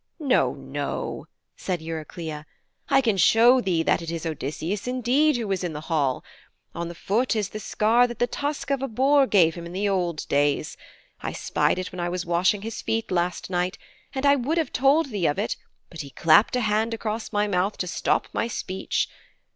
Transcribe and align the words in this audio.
'No, 0.17 0.55
no,' 0.55 1.27
said 1.55 1.79
Eurycleia. 1.79 2.47
'I 2.89 3.01
can 3.01 3.17
show 3.17 3.61
thee 3.61 3.83
that 3.83 4.01
it 4.01 4.09
is 4.09 4.25
Odysseus 4.25 4.87
indeed 4.87 5.37
who 5.37 5.51
is 5.51 5.63
in 5.63 5.73
the 5.73 5.81
hall. 5.91 6.25
On 6.73 6.87
his 6.87 6.97
foot 6.97 7.35
is 7.35 7.49
the 7.49 7.59
scar 7.59 8.07
that 8.07 8.17
the 8.17 8.25
tusk 8.25 8.71
of 8.71 8.81
a 8.81 8.87
boar 8.87 9.27
gave 9.27 9.53
him 9.53 9.67
in 9.67 9.73
the 9.73 9.87
old 9.87 10.27
days. 10.27 10.75
I 11.21 11.33
spied 11.33 11.77
it 11.77 11.91
when 11.91 11.99
I 11.99 12.09
was 12.09 12.25
washing 12.25 12.63
his 12.63 12.81
feet 12.81 13.11
last 13.11 13.51
night, 13.51 13.77
and 14.15 14.25
I 14.25 14.35
would 14.35 14.57
have 14.57 14.73
told 14.73 15.11
thee 15.11 15.27
of 15.27 15.37
it, 15.37 15.55
but 15.91 16.01
he 16.01 16.09
clapped 16.09 16.55
a 16.55 16.61
hand 16.61 16.95
across 16.95 17.31
my 17.31 17.45
mouth 17.47 17.77
to 17.77 17.85
stop 17.85 18.27
my 18.33 18.47
speech. 18.47 19.07